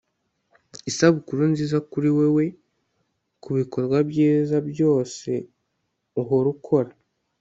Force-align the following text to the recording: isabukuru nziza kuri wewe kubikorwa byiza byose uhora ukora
isabukuru 0.89 1.41
nziza 1.51 1.77
kuri 1.91 2.09
wewe 2.17 2.45
kubikorwa 3.43 3.97
byiza 4.09 4.57
byose 4.69 5.29
uhora 6.21 6.47
ukora 6.55 6.91